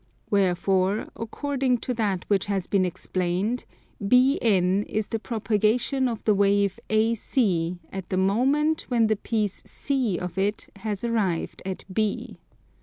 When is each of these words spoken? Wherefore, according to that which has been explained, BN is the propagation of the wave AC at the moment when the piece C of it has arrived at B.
Wherefore, 0.31 1.09
according 1.15 1.77
to 1.85 1.93
that 1.93 2.25
which 2.27 2.47
has 2.47 2.65
been 2.65 2.85
explained, 2.85 3.65
BN 4.03 4.83
is 4.87 5.09
the 5.09 5.19
propagation 5.19 6.07
of 6.07 6.23
the 6.23 6.33
wave 6.33 6.79
AC 6.89 7.77
at 7.93 8.09
the 8.09 8.17
moment 8.17 8.87
when 8.89 9.05
the 9.05 9.15
piece 9.15 9.61
C 9.63 10.17
of 10.17 10.39
it 10.39 10.69
has 10.77 11.03
arrived 11.03 11.61
at 11.67 11.85
B. 11.93 12.39